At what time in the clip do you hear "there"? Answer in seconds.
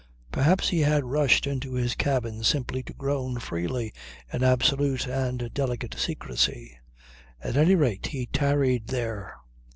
8.87-9.35